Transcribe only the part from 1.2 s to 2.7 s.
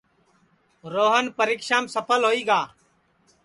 پریکشام سپھل ہوئی گا